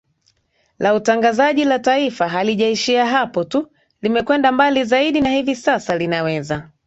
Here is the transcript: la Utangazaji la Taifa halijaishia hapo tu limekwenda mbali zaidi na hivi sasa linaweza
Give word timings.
la 0.79 0.93
Utangazaji 0.95 1.65
la 1.65 1.79
Taifa 1.79 2.27
halijaishia 2.27 3.05
hapo 3.05 3.43
tu 3.43 3.71
limekwenda 4.01 4.51
mbali 4.51 4.83
zaidi 4.83 5.21
na 5.21 5.29
hivi 5.29 5.55
sasa 5.55 5.97
linaweza 5.97 6.69